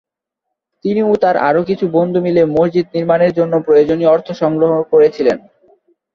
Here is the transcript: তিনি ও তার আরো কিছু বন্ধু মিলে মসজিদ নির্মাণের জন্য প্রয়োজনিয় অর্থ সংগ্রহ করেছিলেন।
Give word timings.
তিনি 0.85 1.01
ও 1.03 1.23
তার 1.23 1.35
আরো 1.47 1.61
কিছু 1.69 1.85
বন্ধু 1.97 2.19
মিলে 2.21 2.41
মসজিদ 2.55 2.85
নির্মাণের 2.95 3.31
জন্য 3.33 3.53
প্রয়োজনিয় 3.67 4.11
অর্থ 4.11 4.27
সংগ্রহ 4.41 4.71
করেছিলেন। 4.91 5.37